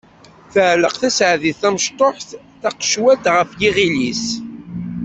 [0.53, 2.29] Tɛelleq Tasaɛdit tamecṭuḥt
[2.61, 4.25] taqecwalt ɣer yiɣil-is.